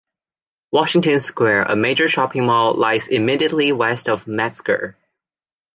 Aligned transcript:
Washington 0.71 1.19
Square, 1.19 1.65
a 1.65 1.75
major 1.75 2.07
shopping 2.07 2.47
mall, 2.47 2.73
lies 2.73 3.07
immediately 3.07 3.71
west 3.71 4.09
of 4.09 4.25
Metzger. 4.25 4.97